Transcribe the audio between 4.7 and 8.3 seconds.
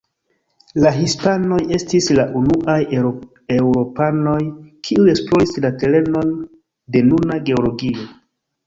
kiuj esploris la terenon de nuna Georgio.